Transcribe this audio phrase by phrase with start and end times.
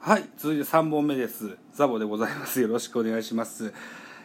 [0.00, 1.58] はい続いて3本目です。
[1.72, 2.60] ザボでございます。
[2.60, 3.74] よろしくお願いします。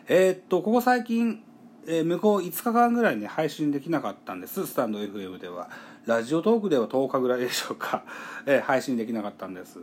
[0.07, 1.41] えー、っとここ最近、
[1.87, 4.67] えー、向こう5日間ぐらいね配信できなかったんです。
[4.67, 5.69] スタンド FM では。
[6.05, 8.03] ラジオトークでは10日ぐらいでしょうか、
[8.45, 9.79] えー、配信できなかったんです。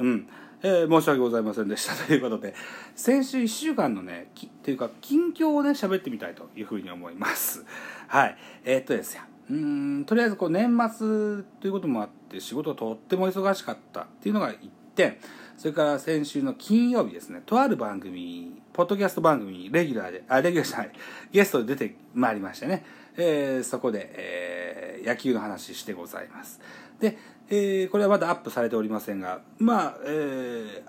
[0.00, 0.26] うん。
[0.62, 1.94] えー、申し訳ございませんでした。
[2.06, 2.54] ということで
[2.96, 7.66] 先週1週間のねっていうか近況をね喋ってみたいというふうに思います。
[8.06, 8.36] はい。
[8.64, 9.22] えー、っとですよ。
[9.50, 14.56] うんとりあえずこう年末ということもあって仕事とっても忙しかったっていうのが1
[14.98, 15.16] 点
[15.56, 17.42] それから先週の金曜日ですね。
[17.44, 20.92] とある番組ポッドキャスト番組レギュラーであレギュラーじゃない。
[21.32, 22.84] ゲストで出てまいりましてね、
[23.16, 26.60] えー、そこで、えー、野球の話してございます。
[27.00, 30.82] で、えー、これはまだアップされておりませんがまあ、えー、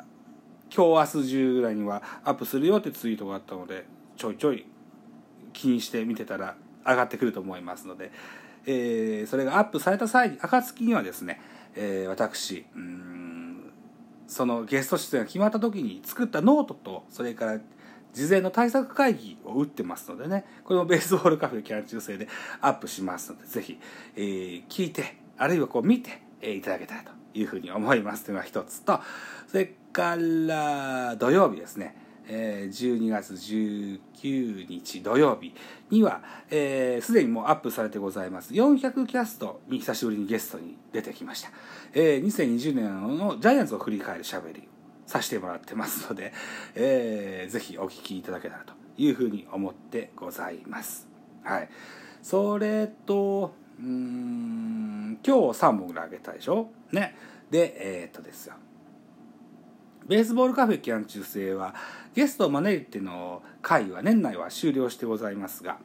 [0.76, 3.86] 今日明日中ぐらいにはアップするよってツイートがあったので
[4.18, 4.66] ちょいちょい
[5.54, 8.12] 気にして見てたら上がってくると思いますので、
[8.66, 11.42] えー、それがアップされた際に暁にはですね、
[11.76, 13.29] えー、私うん
[14.30, 17.60] そのゲスト出演が決まった時に作ったノートとそれから
[18.14, 22.28] 事前の対策会議を打ってますのでねこれもベースボールカフェキャラ中制で
[22.62, 23.80] アップしますのでぜひ、
[24.16, 29.00] えー、聞いてあるいはこう見て、えー、いただけたらというふうに思いますというのが一つと
[29.48, 31.96] それから土曜日ですね。
[32.32, 35.54] え12月19日土曜日
[35.90, 38.54] にはすで、にもうアップされてございます。
[38.54, 41.50] 400キャストに久しぶりにゲストに出てきました、
[41.94, 44.68] えー、2020年のジャイアンツを振り返るしゃべり
[45.08, 46.32] させてもらってますので、
[46.76, 51.08] えー、ぜひお聞きいただけたらというふうに思ってございます。
[51.44, 51.70] はい。
[52.22, 56.70] それとうん今日3本ぐらいあげたでしょ？
[56.92, 57.16] ね。
[57.50, 58.54] でえー、っとですよ。
[60.10, 61.76] ベースボールカフェキャン中世は
[62.16, 65.78] ゲストを招いての会は年内は終了してございますが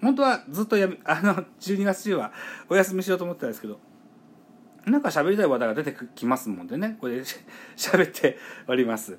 [0.00, 2.32] 本当はずっとやめあの12月中は
[2.70, 3.78] お休みしようと思ってたんですけど
[4.86, 7.24] なんか喋りたい話題が出てきますもんでねこれで
[7.76, 9.18] 喋っております。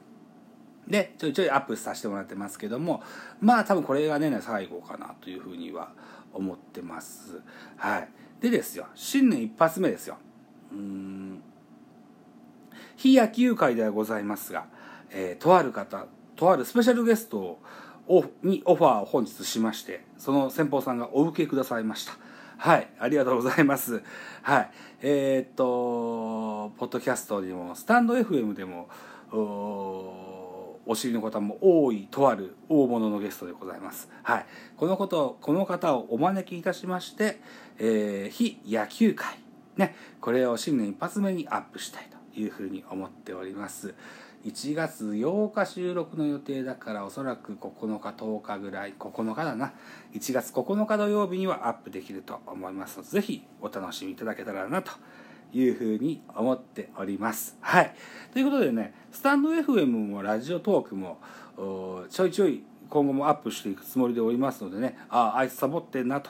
[0.87, 3.03] でちょいちょいアップさせてもらってますけども
[3.39, 5.93] まあ多分これが年内最後かなというふうには
[6.33, 7.39] 思ってます。
[7.77, 8.09] はい。
[8.41, 10.17] でですよ新年一発目ですよ。
[10.71, 11.30] うん。
[12.97, 14.65] 非野球界ではございますが、
[15.11, 22.13] えー、とある方とあるスペシャルゲストをにオファーを本日しましてその先方さんがお受けくださいました
[22.57, 24.01] はいありがとうございます
[24.41, 28.89] はいえー、っとポッドキャストにもスタンド FM でも
[30.85, 34.09] お知りの方も多いとある大物のゲストでございます。
[34.23, 34.45] はい。
[34.75, 37.39] このことを、この方をお招きいたしまして、
[37.77, 39.39] えー、非野球界、
[39.77, 43.93] ね、これを新年一発目にアップしたいというふうに思っております。
[44.43, 49.73] 1月8日収録の予定だからおそらく9日10日ぐらい9日だな。
[50.13, 52.97] 1月9日土曜日にはアップできると思います。
[52.97, 54.91] のでぜひお楽しみいただけたらなと
[55.53, 57.57] いうふうに思っております。
[57.61, 57.95] はい。
[58.33, 61.19] ということでねスタンド FM もラジオトークも
[62.09, 66.29] ちょいちょい今後もアップしていくつもりでおりますのでねあああいつサボってんなと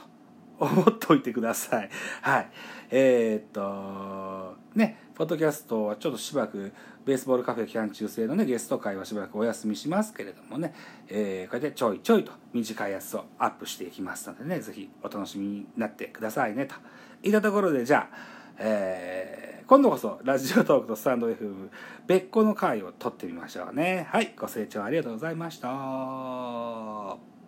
[0.59, 1.89] 思っておいてください。
[2.21, 2.49] はい。
[2.91, 6.71] えー、っとねポッドキャストはちょっとしばらく
[7.05, 10.73] ベースボールカフェ期間中制のねゲスト会はしばらくお休みしますけれどもね、
[11.09, 16.75] えー、こうやってちょいちょいと短いやつをアップしていきますのでね是非お楽しみになってくださいねと。
[17.23, 18.15] いったところでじゃあ、
[18.57, 21.69] えー、今度こそラジオトークとスタンド FM
[22.07, 24.07] 別個の回を撮ってみましょうね。
[24.09, 27.40] はいご清聴ありがとうございました。